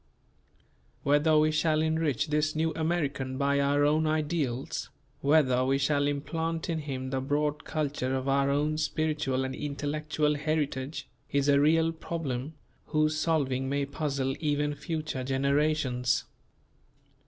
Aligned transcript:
Whether 1.03 1.37
we 1.37 1.51
shall 1.51 1.83
enrich 1.83 2.29
this 2.29 2.55
New 2.55 2.73
American 2.73 3.37
by 3.37 3.59
our 3.59 3.85
own 3.85 4.07
ideals, 4.07 4.89
whether 5.19 5.63
we 5.63 5.77
shall 5.77 6.07
implant 6.07 6.71
in 6.71 6.79
him 6.79 7.11
the 7.11 7.21
broad 7.21 7.65
culture 7.65 8.15
of 8.15 8.27
our 8.27 8.49
own 8.49 8.79
spiritual 8.79 9.45
and 9.45 9.53
intellectual 9.53 10.33
heritage, 10.37 11.07
is 11.31 11.47
a 11.47 11.59
real 11.59 11.91
problem 11.91 12.55
whose 12.87 13.15
solving 13.15 13.69
may 13.69 13.85
puzzle 13.85 14.35
even 14.39 14.73
future 14.73 15.23
generations. 15.23 16.23